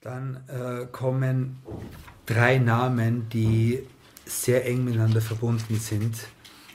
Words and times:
Dann 0.00 0.44
äh, 0.48 0.86
kommen 0.92 1.62
drei 2.26 2.58
Namen, 2.58 3.28
die 3.30 3.86
sehr 4.26 4.66
eng 4.66 4.84
miteinander 4.84 5.22
verbunden 5.22 5.80
sind, 5.80 6.26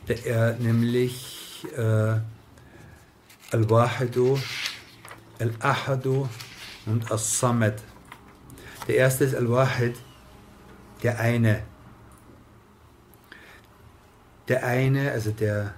der, 0.08 0.26
äh, 0.26 0.60
nämlich 0.60 1.66
äh, 1.78 2.20
Al-Wahidu, 3.52 4.40
Al-Ahadu 5.40 6.28
und 6.88 7.12
As-Samad. 7.12 7.76
Der 8.90 8.98
erste 8.98 9.24
ist 9.24 9.36
Al-Wahid, 9.36 9.96
der 11.04 11.20
eine. 11.20 11.62
Der 14.48 14.66
eine, 14.66 15.12
also 15.12 15.30
der. 15.30 15.76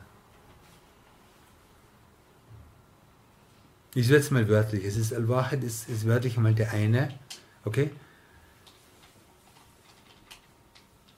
Ich 3.96 4.08
jetzt 4.08 4.32
mal 4.32 4.48
wörtlich. 4.48 4.86
Es 4.86 4.96
ist 4.96 5.14
Al-Wahid, 5.14 5.62
ist, 5.62 5.90
ist 5.90 6.08
wörtlich 6.08 6.38
einmal 6.38 6.56
der 6.56 6.72
eine. 6.72 7.14
Okay? 7.66 7.92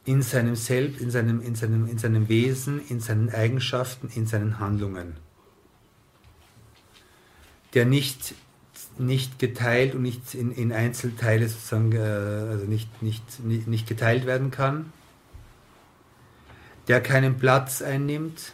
In 0.06 0.24
seinem 0.24 0.56
Selbst, 0.56 1.00
in 1.00 1.12
seinem, 1.12 1.42
in, 1.42 1.54
seinem, 1.54 1.88
in 1.88 2.00
seinem 2.00 2.28
Wesen, 2.28 2.82
in 2.90 3.02
seinen 3.02 3.30
Eigenschaften, 3.30 4.10
in 4.16 4.26
seinen 4.26 4.58
Handlungen. 4.58 5.18
Der 7.76 7.86
nicht, 7.86 8.34
nicht 9.00 9.40
geteilt 9.40 9.96
und 9.96 10.02
nicht 10.02 10.34
in, 10.34 10.52
in 10.52 10.72
Einzelteile 10.72 11.48
sozusagen, 11.48 11.92
äh, 11.94 12.00
also 12.00 12.66
nicht, 12.66 13.02
nicht, 13.02 13.44
nicht, 13.44 13.68
nicht 13.68 13.88
geteilt 13.88 14.26
werden 14.26 14.52
kann. 14.52 14.92
Der 16.88 17.02
keinen 17.02 17.38
Platz 17.38 17.82
einnimmt. 17.82 18.54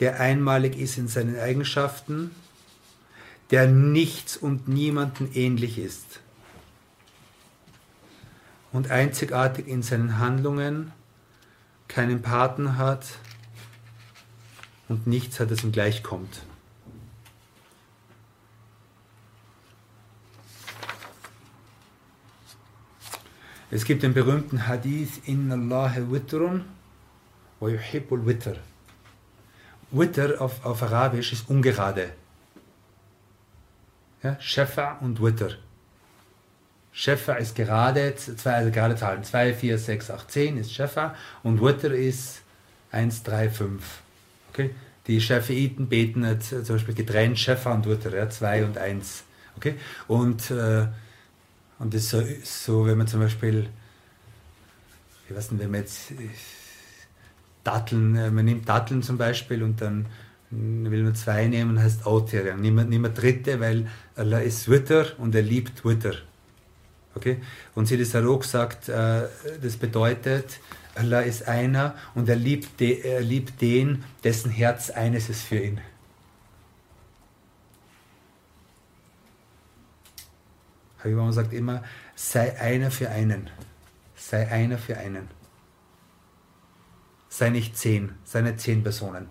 Der 0.00 0.20
einmalig 0.20 0.78
ist 0.78 0.98
in 0.98 1.08
seinen 1.08 1.38
Eigenschaften. 1.38 2.30
Der 3.50 3.66
nichts 3.66 4.36
und 4.36 4.68
niemanden 4.68 5.30
ähnlich 5.34 5.78
ist 5.78 6.20
und 8.72 8.90
einzigartig 8.90 9.66
in 9.66 9.82
seinen 9.82 10.18
Handlungen, 10.18 10.92
keinen 11.88 12.22
Paten 12.22 12.76
hat 12.76 13.06
und 14.88 15.06
nichts 15.06 15.40
hat, 15.40 15.50
das 15.50 15.64
ihm 15.64 15.72
gleichkommt. 15.72 16.42
Es 23.70 23.84
gibt 23.84 24.02
den 24.02 24.14
berühmten 24.14 24.66
Hadith 24.66 25.20
Inna 25.26 25.54
Allah 25.54 25.94
witrun 26.10 26.64
wa 27.60 27.68
yuhibbul 27.68 28.24
witr. 28.26 28.56
Witr 29.90 30.40
auf, 30.40 30.64
auf 30.64 30.82
Arabisch 30.82 31.32
ist 31.32 31.50
ungerade. 31.50 32.10
Ja, 34.22 34.36
Shafa 34.40 34.98
und 35.00 35.22
Witr. 35.22 35.58
Shefa 36.92 37.34
ist 37.34 37.54
gerade, 37.54 38.14
zwei, 38.16 38.54
also 38.54 38.70
gerade 38.72 38.96
Zahlen, 38.96 39.22
2, 39.22 39.54
4, 39.54 39.78
6, 39.78 40.10
8, 40.10 40.30
10 40.30 40.56
ist 40.56 40.72
Shefa 40.72 41.14
und 41.44 41.62
Witr 41.62 41.92
ist 41.92 42.42
1, 42.90 43.22
3, 43.22 43.50
5. 43.50 43.84
Okay? 44.50 44.70
Die 45.06 45.20
Shafiiten 45.20 45.88
beten 45.88 46.24
jetzt 46.24 46.48
zum 46.48 46.74
Beispiel 46.74 46.94
getrennt 46.94 47.38
Shefa 47.38 47.72
und 47.72 47.86
Witr, 47.86 48.16
ja, 48.16 48.28
2 48.28 48.64
und 48.64 48.78
1. 48.78 49.22
Okay? 49.56 49.74
Und, 50.08 50.50
äh, 50.50 50.88
und 51.78 51.94
das 51.94 52.02
ist 52.02 52.10
so, 52.10 52.22
so, 52.42 52.86
wenn 52.86 52.98
man 52.98 53.06
zum 53.06 53.20
Beispiel, 53.20 53.68
ich 55.28 55.36
weiß 55.36 55.52
nicht, 55.52 55.62
wenn 55.62 55.70
man 55.70 55.80
jetzt 55.80 56.12
Datteln, 57.64 58.16
äh, 58.16 58.30
man 58.30 58.44
nimmt 58.44 58.68
Datteln 58.68 59.02
zum 59.02 59.18
Beispiel 59.18 59.62
und 59.62 59.80
dann 59.80 60.06
will 60.50 61.02
man 61.02 61.14
zwei 61.14 61.46
nehmen, 61.46 61.80
heißt 61.80 62.06
Autir. 62.06 62.54
Nimm, 62.56 62.76
nimm 62.88 63.14
dritte, 63.14 63.60
weil 63.60 63.86
Allah 64.16 64.38
ist 64.38 64.70
Witr 64.70 65.18
und 65.18 65.34
er 65.34 65.42
liebt 65.42 65.84
Witr. 65.84 66.14
Okay? 67.14 67.38
Und 67.74 67.86
Sidi 67.86 68.04
Sarok 68.04 68.44
sagt, 68.44 68.88
äh, 68.88 69.24
das 69.62 69.76
bedeutet, 69.76 70.60
Allah 70.94 71.20
ist 71.20 71.46
einer 71.46 71.94
und 72.14 72.28
er 72.28 72.36
liebt, 72.36 72.80
de, 72.80 73.00
er 73.02 73.20
liebt 73.20 73.60
den, 73.60 74.04
dessen 74.24 74.50
Herz 74.50 74.90
eines 74.90 75.28
ist 75.28 75.42
für 75.42 75.58
ihn. 75.58 75.80
Habibam 81.02 81.32
sagt 81.32 81.52
immer, 81.52 81.82
sei 82.14 82.58
einer 82.58 82.90
für 82.90 83.08
einen. 83.08 83.50
Sei 84.16 84.48
einer 84.50 84.78
für 84.78 84.96
einen. 84.96 85.28
Sei 87.28 87.50
nicht 87.50 87.76
zehn, 87.76 88.14
sei 88.24 88.40
nicht 88.40 88.60
zehn 88.60 88.82
Personen. 88.82 89.28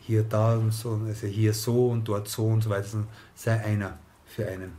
Hier, 0.00 0.24
da 0.24 0.56
und 0.56 0.72
so, 0.72 1.00
also 1.06 1.26
hier 1.26 1.52
so 1.54 1.90
und 1.90 2.08
dort 2.08 2.28
so 2.28 2.46
und 2.46 2.62
so 2.62 2.70
weiter. 2.70 3.06
Sei 3.34 3.60
einer 3.62 3.98
für 4.26 4.46
einen. 4.46 4.72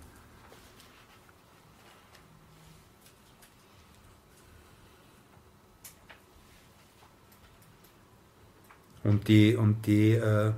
Und 9.03 9.27
die, 9.27 9.55
und 9.55 9.85
die, 9.85 10.11
äh, 10.11 10.51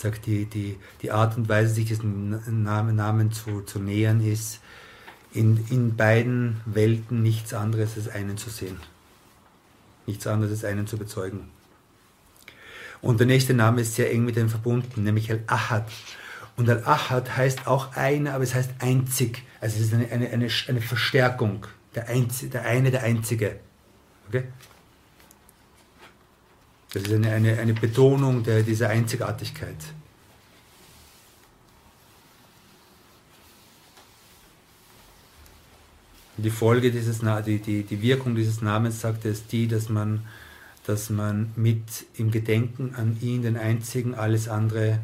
sagt 0.00 0.26
die, 0.26 0.46
die, 0.46 0.78
die 1.02 1.10
Art 1.10 1.36
und 1.36 1.48
Weise, 1.48 1.74
sich 1.74 1.86
diesen 1.86 2.62
Namen, 2.62 2.96
Namen 2.96 3.32
zu, 3.32 3.62
zu 3.62 3.78
nähern, 3.78 4.20
ist 4.20 4.60
in, 5.32 5.64
in 5.70 5.96
beiden 5.96 6.60
Welten 6.64 7.22
nichts 7.22 7.52
anderes 7.54 7.96
als 7.96 8.08
einen 8.08 8.36
zu 8.36 8.50
sehen. 8.50 8.78
Nichts 10.06 10.26
anderes 10.26 10.52
als 10.52 10.64
einen 10.64 10.86
zu 10.86 10.96
bezeugen. 10.96 11.50
Und 13.00 13.20
der 13.20 13.26
nächste 13.26 13.54
Name 13.54 13.82
ist 13.82 13.94
sehr 13.94 14.10
eng 14.12 14.24
mit 14.24 14.36
dem 14.36 14.48
verbunden, 14.48 15.04
nämlich 15.04 15.30
Al-Ahad. 15.30 15.88
Und 16.56 16.68
Al-Ahad 16.68 17.36
heißt 17.36 17.66
auch 17.66 17.94
einer, 17.94 18.34
aber 18.34 18.42
es 18.42 18.54
heißt 18.54 18.70
einzig. 18.80 19.44
Also 19.60 19.76
es 19.76 19.86
ist 19.86 19.94
eine, 19.94 20.10
eine, 20.10 20.28
eine, 20.28 20.80
Verstärkung. 20.80 21.66
Der, 21.94 22.08
Einz 22.08 22.48
der 22.48 22.62
eine, 22.64 22.90
der 22.90 23.02
Einzige. 23.02 23.60
Okay? 24.28 24.44
Das 26.92 27.02
ist 27.02 27.12
eine, 27.12 27.30
eine, 27.30 27.58
eine 27.58 27.74
Betonung 27.74 28.42
der, 28.42 28.62
dieser 28.62 28.88
Einzigartigkeit. 28.88 29.76
Die 36.38 36.50
Folge 36.50 36.90
dieses, 36.90 37.20
die, 37.46 37.58
die, 37.58 37.82
die 37.82 38.00
Wirkung 38.00 38.34
dieses 38.36 38.62
Namens, 38.62 39.00
sagt 39.00 39.24
er, 39.24 39.32
ist 39.32 39.50
die, 39.50 39.66
dass 39.66 39.88
man, 39.88 40.24
dass 40.86 41.10
man 41.10 41.52
mit 41.56 42.06
im 42.14 42.30
Gedenken 42.30 42.94
an 42.94 43.18
ihn, 43.20 43.42
den 43.42 43.56
Einzigen, 43.56 44.14
alles 44.14 44.48
andere, 44.48 45.00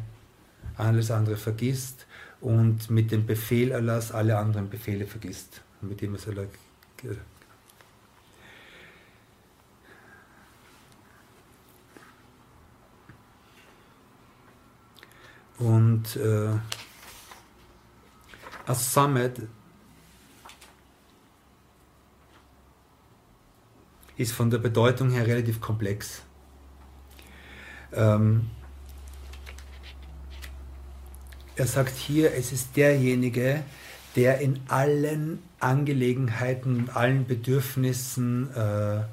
alles 0.77 1.11
andere 1.11 1.37
vergisst 1.37 2.07
und 2.39 2.89
mit 2.89 3.11
dem 3.11 3.25
Befehl 3.25 3.73
Allahs 3.73 4.11
alle 4.11 4.37
anderen 4.37 4.69
Befehle 4.69 5.05
vergisst. 5.05 5.61
Mit 5.81 6.01
dem 6.01 6.15
es 6.15 6.25
Und 15.57 16.15
äh, 16.17 16.49
As-Samed 18.65 19.43
ist 24.17 24.33
von 24.33 24.49
der 24.49 24.57
Bedeutung 24.57 25.11
her 25.11 25.27
relativ 25.27 25.61
komplex. 25.61 26.21
Ähm, 27.93 28.49
er 31.55 31.67
sagt 31.67 31.95
hier, 31.95 32.33
es 32.33 32.51
ist 32.51 32.75
derjenige, 32.75 33.63
der 34.15 34.39
in 34.39 34.61
allen 34.67 35.41
Angelegenheiten 35.59 36.89
allen 36.89 37.25
Bedürfnissen 37.25 38.53
äh, 38.55 39.03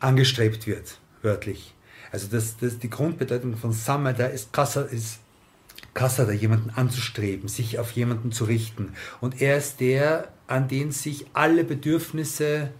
angestrebt 0.00 0.66
wird, 0.66 0.98
wörtlich. 1.22 1.74
Also 2.12 2.28
das, 2.28 2.58
das, 2.58 2.78
die 2.78 2.90
Grundbedeutung 2.90 3.56
von 3.56 3.72
Samada 3.72 4.26
ist 4.26 4.52
Kasser, 4.52 4.88
ist 4.88 5.18
Kassada, 5.94 6.32
jemanden 6.32 6.70
anzustreben, 6.70 7.48
sich 7.48 7.78
auf 7.78 7.92
jemanden 7.92 8.32
zu 8.32 8.44
richten. 8.44 8.92
Und 9.20 9.40
er 9.42 9.56
ist 9.56 9.80
der, 9.80 10.28
an 10.46 10.68
den 10.68 10.92
sich 10.92 11.26
alle 11.32 11.64
Bedürfnisse, 11.64 12.70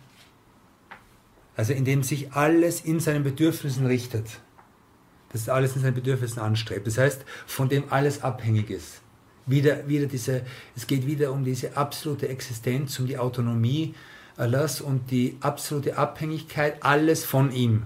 also 1.56 1.72
in 1.72 1.84
dem 1.84 2.02
sich 2.02 2.32
alles 2.32 2.80
in 2.82 3.00
seinen 3.00 3.24
Bedürfnissen 3.24 3.86
richtet. 3.86 4.26
Das 5.32 5.48
alles 5.48 5.76
in 5.76 5.82
seinen 5.82 5.94
Bedürfnissen 5.94 6.40
anstrebt. 6.40 6.86
Das 6.86 6.98
heißt, 6.98 7.24
von 7.46 7.68
dem 7.68 7.84
alles 7.90 8.22
abhängig 8.22 8.70
ist. 8.70 9.00
Wieder, 9.46 9.88
wieder 9.88 10.06
diese, 10.06 10.42
es 10.76 10.86
geht 10.86 11.06
wieder 11.06 11.32
um 11.32 11.44
diese 11.44 11.76
absolute 11.76 12.28
Existenz, 12.28 12.98
um 12.98 13.06
die 13.06 13.18
Autonomie 13.18 13.94
Allahs 14.36 14.80
und 14.80 15.10
die 15.10 15.36
absolute 15.40 15.98
Abhängigkeit, 15.98 16.82
alles 16.82 17.24
von 17.24 17.50
ihm. 17.50 17.84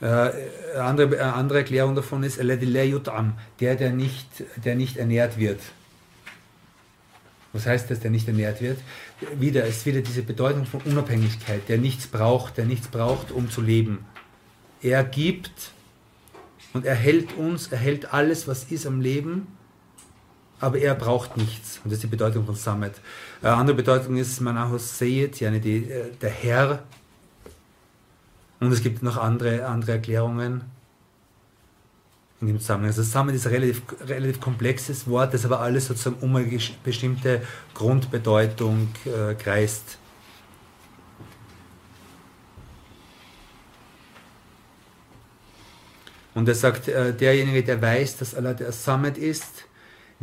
Äh, 0.00 0.06
eine 0.06 0.32
andere, 0.82 1.08
eine 1.20 1.32
andere 1.34 1.58
Erklärung 1.58 1.94
davon 1.94 2.22
ist, 2.22 2.38
der, 2.38 2.56
der 3.76 3.90
nicht, 3.90 4.26
der 4.56 4.74
nicht 4.74 4.96
ernährt 4.96 5.38
wird. 5.38 5.60
Was 7.52 7.66
heißt 7.66 7.90
das, 7.90 8.00
der 8.00 8.10
nicht 8.10 8.26
ernährt 8.26 8.60
wird? 8.60 8.78
Wieder 9.38 9.64
ist 9.64 9.86
wieder 9.86 10.00
diese 10.00 10.22
Bedeutung 10.22 10.66
von 10.66 10.80
Unabhängigkeit, 10.80 11.68
der 11.68 11.78
nichts 11.78 12.08
braucht, 12.08 12.56
der 12.56 12.64
nichts 12.64 12.88
braucht, 12.88 13.30
um 13.30 13.48
zu 13.48 13.60
leben. 13.60 14.04
Er 14.82 15.04
gibt 15.04 15.70
und 16.72 16.84
er 16.84 16.96
hält 16.96 17.36
uns, 17.36 17.68
er 17.68 17.78
hält 17.78 18.12
alles, 18.12 18.48
was 18.48 18.64
ist 18.64 18.86
am 18.86 19.00
Leben, 19.00 19.46
aber 20.58 20.78
er 20.78 20.96
braucht 20.96 21.36
nichts. 21.36 21.80
Und 21.84 21.90
das 21.90 21.98
ist 21.98 22.02
die 22.02 22.08
Bedeutung 22.08 22.44
von 22.44 22.56
Samet. 22.56 22.94
Eine 23.40 23.54
andere 23.54 23.76
Bedeutung 23.76 24.16
ist 24.16 24.40
Manahos 24.40 24.98
Seyed, 24.98 25.40
äh, 25.40 26.10
der 26.20 26.30
Herr. 26.30 26.82
Und 28.64 28.72
es 28.72 28.82
gibt 28.82 29.02
noch 29.02 29.18
andere, 29.18 29.66
andere 29.66 29.92
Erklärungen 29.92 30.62
in 32.40 32.46
dem 32.46 32.60
Zusammenhang. 32.60 32.88
Also 32.88 33.02
Samet 33.02 33.34
ist 33.34 33.46
ein 33.46 33.52
relativ, 33.52 33.82
relativ 34.06 34.40
komplexes 34.40 35.06
Wort, 35.06 35.34
das 35.34 35.44
aber 35.44 35.60
alles 35.60 35.86
sozusagen 35.86 36.16
um 36.20 36.34
eine 36.34 36.58
bestimmte 36.82 37.42
Grundbedeutung 37.74 38.88
äh, 39.04 39.34
kreist. 39.34 39.98
Und 46.34 46.48
er 46.48 46.54
sagt, 46.54 46.88
äh, 46.88 47.12
derjenige, 47.12 47.62
der 47.62 47.82
weiß, 47.82 48.16
dass 48.16 48.34
Allah 48.34 48.54
der 48.54 48.72
Samet 48.72 49.18
ist, 49.18 49.66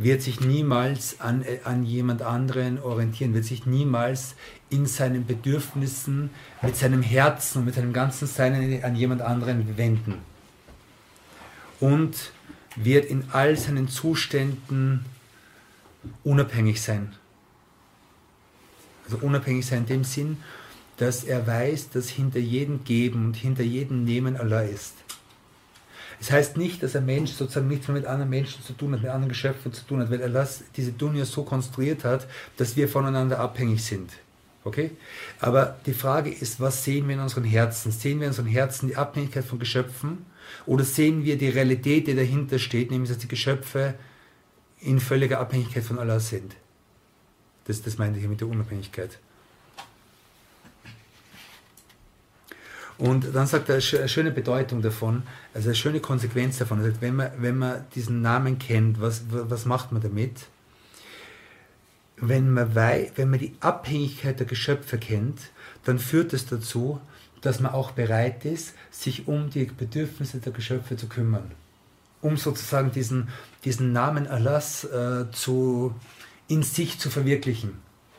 wird 0.02 0.22
sich 0.22 0.40
niemals 0.40 1.20
an, 1.20 1.42
äh, 1.42 1.60
an 1.64 1.84
jemand 1.84 2.22
anderen 2.22 2.80
orientieren, 2.80 3.34
wird 3.34 3.44
sich 3.44 3.66
niemals 3.66 4.34
in 4.70 4.86
seinen 4.86 5.26
Bedürfnissen, 5.26 6.30
mit 6.62 6.76
seinem 6.76 7.02
Herzen 7.02 7.58
und 7.58 7.64
mit 7.66 7.74
seinem 7.74 7.92
ganzen 7.92 8.26
Sein 8.26 8.82
an 8.82 8.96
jemand 8.96 9.22
anderen 9.22 9.76
wenden. 9.76 10.14
Und 11.80 12.32
wird 12.76 13.04
in 13.04 13.24
all 13.32 13.56
seinen 13.56 13.88
Zuständen 13.88 15.04
unabhängig 16.24 16.80
sein. 16.80 17.12
Also 19.04 19.18
unabhängig 19.18 19.66
sein 19.66 19.80
in 19.80 19.86
dem 19.86 20.04
Sinn, 20.04 20.38
dass 20.96 21.24
er 21.24 21.46
weiß, 21.46 21.90
dass 21.90 22.08
hinter 22.08 22.38
jedem 22.38 22.84
Geben 22.84 23.26
und 23.26 23.36
hinter 23.36 23.62
jedem 23.62 24.04
Nehmen 24.04 24.36
Allah 24.36 24.62
ist. 24.62 24.94
Das 26.22 26.30
heißt 26.30 26.56
nicht, 26.56 26.84
dass 26.84 26.94
ein 26.94 27.04
Mensch 27.04 27.32
sozusagen 27.32 27.66
nichts 27.66 27.88
mehr 27.88 27.96
mit 27.96 28.06
anderen 28.06 28.30
Menschen 28.30 28.62
zu 28.62 28.74
tun 28.74 28.92
hat, 28.92 29.02
mit 29.02 29.10
anderen 29.10 29.28
Geschöpfen 29.28 29.72
zu 29.72 29.84
tun 29.84 29.98
hat, 29.98 30.08
weil 30.08 30.20
er 30.20 30.28
das, 30.28 30.62
diese 30.76 30.92
Dunya 30.92 31.24
so 31.24 31.42
konstruiert 31.42 32.04
hat, 32.04 32.28
dass 32.56 32.76
wir 32.76 32.88
voneinander 32.88 33.40
abhängig 33.40 33.82
sind. 33.84 34.08
Okay? 34.62 34.92
Aber 35.40 35.80
die 35.84 35.94
Frage 35.94 36.30
ist, 36.30 36.60
was 36.60 36.84
sehen 36.84 37.08
wir 37.08 37.16
in 37.16 37.20
unseren 37.20 37.42
Herzen? 37.42 37.90
Sehen 37.90 38.20
wir 38.20 38.26
in 38.26 38.30
unseren 38.30 38.46
Herzen 38.46 38.86
die 38.86 38.94
Abhängigkeit 38.94 39.44
von 39.44 39.58
Geschöpfen 39.58 40.24
oder 40.64 40.84
sehen 40.84 41.24
wir 41.24 41.36
die 41.36 41.48
Realität, 41.48 42.06
die 42.06 42.14
dahinter 42.14 42.60
steht, 42.60 42.92
nämlich 42.92 43.10
dass 43.10 43.18
die 43.18 43.26
Geschöpfe 43.26 43.94
in 44.78 45.00
völliger 45.00 45.40
Abhängigkeit 45.40 45.82
von 45.82 45.98
Allah 45.98 46.20
sind? 46.20 46.54
Das, 47.64 47.82
das 47.82 47.98
meinte 47.98 48.20
ich 48.20 48.28
mit 48.28 48.40
der 48.40 48.46
Unabhängigkeit. 48.46 49.18
Und 53.02 53.34
dann 53.34 53.48
sagt 53.48 53.68
er 53.68 53.74
eine 53.74 54.08
schöne 54.08 54.30
Bedeutung 54.30 54.80
davon, 54.80 55.24
also 55.54 55.70
eine 55.70 55.74
schöne 55.74 55.98
Konsequenz 55.98 56.58
davon. 56.58 56.78
Er 56.78 56.92
sagt, 56.92 57.02
wenn 57.02 57.16
man, 57.16 57.32
wenn 57.38 57.58
man 57.58 57.84
diesen 57.96 58.22
Namen 58.22 58.60
kennt, 58.60 59.00
was, 59.00 59.24
was 59.28 59.64
macht 59.64 59.90
man 59.90 60.00
damit? 60.00 60.46
Wenn 62.16 62.52
man, 62.52 62.76
wei 62.76 63.10
wenn 63.16 63.28
man 63.28 63.40
die 63.40 63.56
Abhängigkeit 63.58 64.38
der 64.38 64.46
Geschöpfe 64.46 64.98
kennt, 64.98 65.40
dann 65.84 65.98
führt 65.98 66.32
es 66.32 66.46
das 66.46 66.60
dazu, 66.60 67.00
dass 67.40 67.58
man 67.58 67.72
auch 67.72 67.90
bereit 67.90 68.44
ist, 68.44 68.74
sich 68.92 69.26
um 69.26 69.50
die 69.50 69.64
Bedürfnisse 69.64 70.38
der 70.38 70.52
Geschöpfe 70.52 70.96
zu 70.96 71.08
kümmern. 71.08 71.50
Um 72.20 72.36
sozusagen 72.36 72.92
diesen, 72.92 73.30
diesen 73.64 73.92
Namen 73.92 74.28
Allahs 74.28 74.84
äh, 74.84 75.28
zu, 75.32 75.92
in 76.46 76.62
sich 76.62 77.00
zu 77.00 77.10
verwirklichen. 77.10 77.72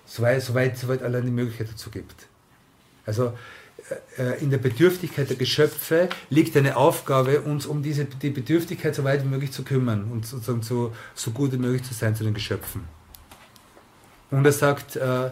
Soweit, 0.06 0.42
soweit, 0.44 0.78
soweit 0.78 1.04
Allah 1.04 1.22
die 1.22 1.32
Möglichkeit 1.32 1.70
dazu 1.72 1.90
gibt. 1.90 2.28
Also 3.06 3.34
in 4.40 4.50
der 4.50 4.60
Bedürftigkeit 4.60 5.30
der 5.30 5.36
Geschöpfe 5.36 6.10
liegt 6.30 6.56
eine 6.56 6.78
Aufgabe, 6.78 7.42
uns 7.42 7.66
um 7.66 7.84
diese, 7.84 8.06
die 8.06 8.30
Bedürftigkeit 8.30 8.96
so 8.96 9.04
weit 9.04 9.24
wie 9.24 9.28
möglich 9.28 9.52
zu 9.52 9.64
kümmern 9.64 10.06
und 10.12 10.26
sozusagen 10.26 10.62
so, 10.62 10.94
so 11.16 11.32
gut 11.32 11.52
wie 11.52 11.58
möglich 11.58 11.84
zu 11.84 11.94
sein 11.94 12.16
zu 12.16 12.24
den 12.24 12.34
Geschöpfen. 12.34 12.84
Und 14.32 14.46
er 14.46 14.52
sagt, 14.52 14.96
äh, 14.96 15.26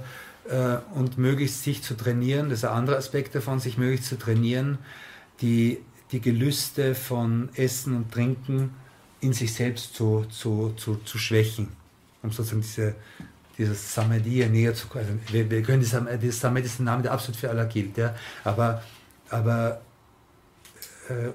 äh, 0.50 0.78
und 0.96 1.18
möglichst 1.18 1.64
sich 1.64 1.82
zu 1.82 1.96
trainieren, 1.96 2.50
das 2.50 2.60
ist 2.60 2.66
ein 2.66 2.76
anderer 2.76 2.98
Aspekt 2.98 3.36
davon, 3.36 3.60
sich 3.60 3.78
möglichst 3.78 4.08
zu 4.08 4.18
trainieren, 4.18 4.78
die, 5.42 5.80
die 6.12 6.22
Gelüste 6.22 6.96
von 6.96 7.50
Essen 7.56 7.96
und 7.96 8.12
Trinken 8.12 8.72
in 9.22 9.34
sich 9.34 9.54
selbst 9.54 9.96
zu, 9.96 10.26
zu, 10.30 10.74
zu, 10.78 10.96
zu 11.06 11.18
schwächen, 11.18 11.70
um 12.22 12.32
sozusagen 12.32 12.62
diese, 12.62 12.96
dieses 13.62 13.94
Samadhi 13.94 14.46
näher 14.48 14.74
zu 14.74 14.88
kommen. 14.88 15.06
Also 15.06 15.34
wir, 15.34 15.50
wir, 15.50 15.62
können 15.62 15.82
das, 15.82 15.92
das 15.92 16.40
Samadhi 16.40 16.66
ist 16.66 16.80
ein 16.80 16.86
Name, 16.86 17.04
der 17.04 17.12
absolut 17.12 17.40
für 17.40 17.50
Allah 17.50 17.66
gilt, 17.66 17.98
ja? 17.98 18.16
aber, 18.44 18.82
aber 19.30 19.82
äh, 21.10 21.30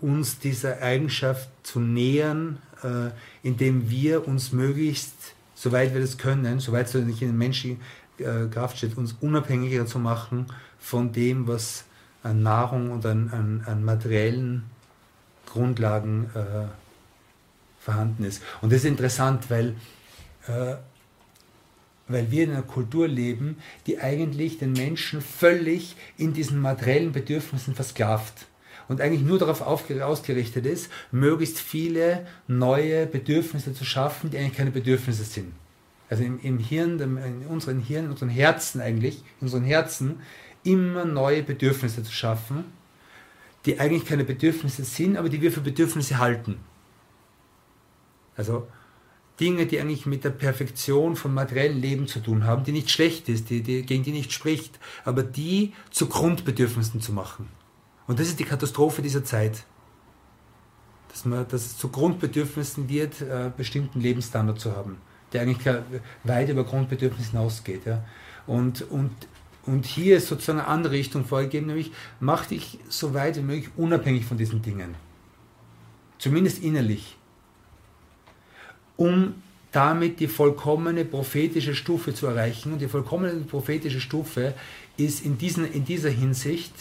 uns 0.00 0.38
dieser 0.38 0.80
Eigenschaft 0.80 1.48
zu 1.62 1.80
nähern, 1.80 2.58
äh, 2.82 3.10
indem 3.42 3.90
wir 3.90 4.26
uns 4.26 4.52
möglichst, 4.52 5.12
soweit 5.54 5.92
wir 5.92 6.00
das 6.00 6.18
können, 6.18 6.60
soweit 6.60 6.86
es 6.86 6.94
nicht 6.94 7.20
in 7.22 7.28
den 7.28 7.38
menschlichen 7.38 7.80
äh, 8.18 8.46
Kraft 8.46 8.78
steht, 8.78 8.96
uns 8.96 9.16
unabhängiger 9.20 9.86
zu 9.86 9.98
machen 9.98 10.46
von 10.78 11.12
dem, 11.12 11.46
was 11.46 11.84
an 12.22 12.42
Nahrung 12.42 12.90
und 12.90 13.04
an, 13.06 13.30
an, 13.30 13.64
an 13.66 13.84
materiellen 13.84 14.64
Grundlagen 15.46 16.30
äh, 16.34 16.66
vorhanden 17.80 18.24
ist. 18.24 18.42
Und 18.60 18.72
das 18.72 18.80
ist 18.80 18.86
interessant, 18.86 19.50
weil 19.50 19.74
weil 20.48 22.30
wir 22.30 22.44
in 22.44 22.50
einer 22.50 22.62
Kultur 22.62 23.06
leben, 23.06 23.58
die 23.86 24.00
eigentlich 24.00 24.58
den 24.58 24.72
Menschen 24.72 25.20
völlig 25.20 25.96
in 26.16 26.32
diesen 26.32 26.60
materiellen 26.60 27.12
Bedürfnissen 27.12 27.74
versklavt 27.74 28.46
und 28.88 29.00
eigentlich 29.00 29.22
nur 29.22 29.38
darauf 29.38 29.60
ausgerichtet 29.60 30.66
ist, 30.66 30.90
möglichst 31.12 31.58
viele 31.58 32.26
neue 32.46 33.06
Bedürfnisse 33.06 33.74
zu 33.74 33.84
schaffen, 33.84 34.30
die 34.30 34.38
eigentlich 34.38 34.56
keine 34.56 34.70
Bedürfnisse 34.70 35.24
sind. 35.24 35.52
Also 36.10 36.24
im, 36.24 36.40
im 36.40 36.58
Hirn, 36.58 36.98
in 36.98 37.46
unseren 37.46 37.80
Hirn, 37.80 38.06
in 38.06 38.10
unseren 38.12 38.30
Herzen 38.30 38.80
eigentlich, 38.80 39.18
in 39.40 39.46
unseren 39.46 39.64
Herzen 39.64 40.20
immer 40.64 41.04
neue 41.04 41.42
Bedürfnisse 41.42 42.02
zu 42.02 42.12
schaffen, 42.12 42.64
die 43.66 43.78
eigentlich 43.78 44.06
keine 44.06 44.24
Bedürfnisse 44.24 44.84
sind, 44.84 45.18
aber 45.18 45.28
die 45.28 45.42
wir 45.42 45.52
für 45.52 45.60
Bedürfnisse 45.60 46.18
halten. 46.18 46.58
Also 48.36 48.66
Dinge, 49.40 49.66
die 49.66 49.80
eigentlich 49.80 50.06
mit 50.06 50.24
der 50.24 50.30
Perfektion 50.30 51.16
von 51.16 51.32
materiellen 51.32 51.80
Leben 51.80 52.06
zu 52.08 52.20
tun 52.20 52.44
haben, 52.44 52.64
die 52.64 52.72
nicht 52.72 52.90
schlecht 52.90 53.28
ist, 53.28 53.50
die, 53.50 53.62
die, 53.62 53.82
gegen 53.82 54.02
die 54.02 54.12
nicht 54.12 54.32
spricht, 54.32 54.78
aber 55.04 55.22
die 55.22 55.74
zu 55.90 56.06
Grundbedürfnissen 56.06 57.00
zu 57.00 57.12
machen. 57.12 57.48
Und 58.06 58.18
das 58.18 58.28
ist 58.28 58.40
die 58.40 58.44
Katastrophe 58.44 59.02
dieser 59.02 59.24
Zeit. 59.24 59.64
Dass, 61.08 61.24
man, 61.24 61.46
dass 61.48 61.66
es 61.66 61.78
zu 61.78 61.88
Grundbedürfnissen 61.88 62.88
wird, 62.88 63.20
äh, 63.22 63.50
bestimmten 63.56 64.00
Lebensstandard 64.00 64.60
zu 64.60 64.74
haben, 64.74 64.98
der 65.32 65.42
eigentlich 65.42 65.74
weit 66.24 66.48
über 66.48 66.64
Grundbedürfnisse 66.64 67.30
hinausgeht. 67.30 67.86
Ja. 67.86 68.04
Und, 68.46 68.82
und, 68.90 69.10
und 69.66 69.86
hier 69.86 70.16
ist 70.16 70.28
sozusagen 70.28 70.58
eine 70.58 70.68
andere 70.68 70.94
Richtung 70.94 71.24
vorgegeben, 71.24 71.66
nämlich 71.66 71.92
mach 72.18 72.46
dich 72.46 72.78
so 72.88 73.14
weit 73.14 73.36
wie 73.36 73.42
möglich 73.42 73.70
unabhängig 73.76 74.24
von 74.24 74.36
diesen 74.36 74.62
Dingen. 74.62 74.94
Zumindest 76.18 76.62
innerlich 76.62 77.17
um 78.98 79.34
damit 79.72 80.20
die 80.20 80.28
vollkommene 80.28 81.04
prophetische 81.04 81.74
Stufe 81.74 82.12
zu 82.12 82.26
erreichen. 82.26 82.72
Und 82.72 82.80
die 82.80 82.88
vollkommene 82.88 83.40
prophetische 83.44 84.00
Stufe 84.00 84.54
ist 84.96 85.24
in, 85.24 85.38
diesen, 85.38 85.70
in 85.72 85.84
dieser 85.84 86.10
Hinsicht 86.10 86.72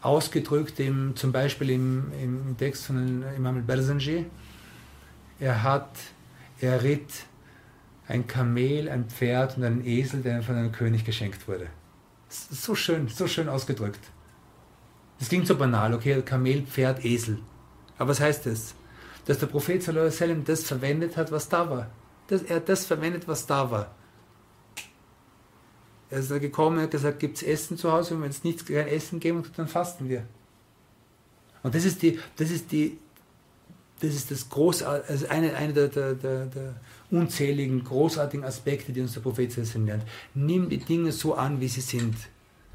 ausgedrückt 0.00 0.80
im, 0.80 1.14
zum 1.14 1.32
Beispiel 1.32 1.70
im, 1.70 2.12
im 2.20 2.56
Text 2.56 2.86
von 2.86 3.22
Imam 3.36 3.56
al-Barzanji. 3.56 4.24
Er 5.38 5.62
hat, 5.62 5.90
er 6.60 6.82
ritt 6.82 7.10
ein 8.08 8.26
Kamel, 8.26 8.88
ein 8.88 9.06
Pferd 9.06 9.58
und 9.58 9.64
einen 9.64 9.84
Esel, 9.84 10.22
der 10.22 10.42
von 10.42 10.54
einem 10.54 10.72
König 10.72 11.04
geschenkt 11.04 11.46
wurde. 11.46 11.66
So 12.28 12.74
schön, 12.74 13.08
so 13.08 13.26
schön 13.26 13.48
ausgedrückt. 13.48 14.00
Das 15.18 15.28
klingt 15.28 15.46
so 15.46 15.56
banal, 15.56 15.92
okay, 15.92 16.22
Kamel, 16.22 16.62
Pferd, 16.62 17.04
Esel. 17.04 17.38
Aber 17.98 18.10
was 18.10 18.20
heißt 18.20 18.46
das? 18.46 18.74
Dass 19.26 19.38
der 19.38 19.46
Prophet 19.46 19.82
sallam, 19.82 20.44
das 20.44 20.64
verwendet 20.64 21.16
hat, 21.16 21.30
was 21.30 21.48
da 21.48 21.68
war. 21.68 21.90
Dass 22.28 22.42
er 22.42 22.60
das 22.60 22.86
verwendet, 22.86 23.28
was 23.28 23.46
da 23.46 23.70
war. 23.70 23.94
Er 26.08 26.20
ist 26.20 26.30
da 26.30 26.38
gekommen 26.38 26.78
und 26.78 26.84
hat 26.84 26.90
gesagt, 26.92 27.18
gibt 27.18 27.36
es 27.36 27.42
Essen 27.42 27.76
zu 27.76 27.90
Hause? 27.92 28.20
wenn 28.20 28.30
es 28.30 28.44
nichts 28.44 28.64
kein 28.64 28.86
Essen 28.86 29.20
geben, 29.20 29.42
dann 29.56 29.68
fasten 29.68 30.08
wir. 30.08 30.24
Und 31.62 31.74
das 31.74 31.84
ist 31.84 32.02
die, 32.02 32.18
das 32.36 32.50
ist 32.50 32.70
die, 32.70 32.98
das 34.00 34.14
ist 34.14 34.30
das 34.30 34.48
großartige, 34.48 35.08
also 35.08 35.26
eine, 35.28 35.54
eine 35.54 35.72
der, 35.72 35.88
der, 35.88 36.14
der, 36.14 36.46
der, 36.46 36.74
unzähligen, 37.10 37.82
großartigen 37.82 38.44
Aspekte, 38.44 38.92
die 38.92 39.00
uns 39.00 39.14
der 39.14 39.20
Prophet 39.20 39.56
lernt. 39.74 40.04
Nimm 40.34 40.68
die 40.68 40.78
Dinge 40.78 41.12
so 41.12 41.34
an, 41.34 41.60
wie 41.60 41.68
sie 41.68 41.80
sind. 41.80 42.16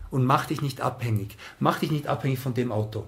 und 0.10 0.26
mach 0.26 0.46
dich 0.46 0.62
nicht 0.62 0.82
abhängig. 0.82 1.38
Mach 1.60 1.80
dich 1.80 1.90
nicht 1.90 2.08
abhängig 2.08 2.40
von 2.40 2.54
dem 2.54 2.72
Auto. 2.72 3.06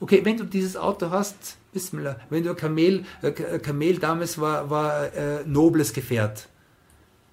Okay, 0.00 0.24
wenn 0.24 0.36
du 0.36 0.44
dieses 0.44 0.76
Auto 0.76 1.10
hast, 1.10 1.56
Bismillah, 1.72 2.18
wenn 2.30 2.44
du 2.44 2.50
ein 2.50 2.56
Kamel, 2.56 3.04
äh, 3.22 3.30
Kamel 3.30 3.98
damals 3.98 4.38
war, 4.38 4.68
war 4.68 5.12
äh, 5.14 5.44
nobles 5.46 5.92
Gefährt. 5.92 6.48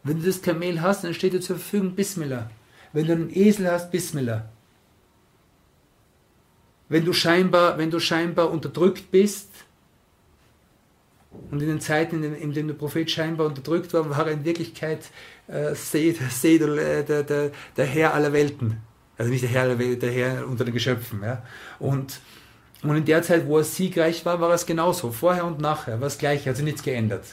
Wenn 0.04 0.20
du 0.20 0.26
das 0.26 0.42
Kamel 0.42 0.82
hast, 0.82 1.04
dann 1.04 1.14
steht 1.14 1.34
dir 1.34 1.42
zur 1.42 1.58
Verfügung 1.58 1.96
Bismillah. 1.96 2.50
Wenn 2.94 3.08
du 3.08 3.14
einen 3.14 3.36
Esel 3.36 3.72
hast, 3.72 3.92
Bismillah. 3.92 4.50
Wenn 6.90 7.06
du 7.06 7.14
scheinbar, 7.14 7.78
wenn 7.78 7.90
du 7.90 8.00
scheinbar 8.00 8.52
unterdrückt 8.52 9.12
bist, 9.12 9.50
und 11.52 11.62
in 11.62 11.68
den 11.68 11.82
Zeiten, 11.82 12.24
in 12.24 12.54
denen 12.54 12.68
der 12.68 12.76
Prophet 12.76 13.10
scheinbar 13.10 13.48
unterdrückt 13.48 13.94
war, 13.94 14.10
war 14.10 14.28
er 14.28 14.34
in 14.34 14.46
Wirklichkeit 14.46 15.10
äh, 15.48 15.74
Seed, 15.74 16.20
Seed, 16.30 16.62
äh, 16.62 17.04
der, 17.04 17.24
der, 17.24 17.52
der 17.76 17.86
Herr 17.86 18.14
aller 18.14 18.34
Welten. 18.34 18.78
Also 19.18 19.32
nicht 19.32 19.44
der 19.44 19.50
Herr 19.50 19.64
aller 19.64 19.80
Welten, 19.80 20.00
der 20.00 20.12
Herr 20.12 20.48
unter 20.48 20.66
den 20.66 20.74
Geschöpfen. 20.74 21.22
Ja? 21.24 21.44
Und, 21.80 22.20
und 22.92 22.98
in 22.98 23.06
der 23.06 23.24
Zeit, 23.24 23.48
wo 23.48 23.58
er 23.58 23.64
siegreich 23.64 24.26
war, 24.26 24.40
war 24.42 24.52
es 24.52 24.66
genauso. 24.66 25.12
Vorher 25.12 25.46
und 25.46 25.60
nachher 25.60 26.02
war 26.02 26.08
es 26.08 26.18
gleich, 26.18 26.44
sich 26.44 26.60
nichts 26.60 26.84
geändert. 26.84 27.26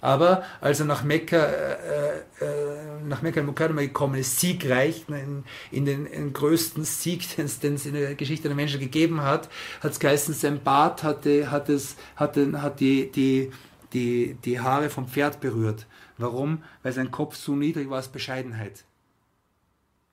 Aber 0.00 0.44
als 0.60 0.78
er 0.78 0.86
nach 0.86 1.02
Mekka, 1.02 1.44
äh, 1.44 2.18
äh, 2.40 3.02
nach 3.04 3.22
Mekka 3.22 3.40
al-Mukarrama 3.40 3.80
gekommen 3.80 4.14
ist, 4.14 4.38
siegreich, 4.38 5.04
in, 5.08 5.44
in 5.72 5.84
den, 5.84 6.06
in 6.06 6.26
den 6.26 6.32
größten 6.32 6.84
Sieg, 6.84 7.36
den 7.62 7.74
es 7.74 7.86
in 7.86 7.94
der 7.94 8.14
Geschichte 8.14 8.48
der 8.48 8.56
Menschen 8.56 8.78
gegeben 8.78 9.22
hat, 9.22 9.48
hat 9.80 9.92
es 9.92 9.98
geheißen, 9.98 10.34
sein 10.34 10.62
Bart 10.62 11.02
hatte, 11.02 11.50
hat, 11.50 11.68
es, 11.68 11.96
hatte, 12.14 12.62
hat 12.62 12.78
die, 12.78 13.10
die, 13.10 13.50
die, 13.92 14.36
die 14.44 14.60
Haare 14.60 14.88
vom 14.88 15.08
Pferd 15.08 15.40
berührt. 15.40 15.86
Warum? 16.16 16.62
Weil 16.82 16.92
sein 16.92 17.10
Kopf 17.10 17.36
so 17.36 17.56
niedrig 17.56 17.90
war 17.90 17.96
als 17.96 18.08
Bescheidenheit. 18.08 18.84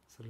So 0.07 0.23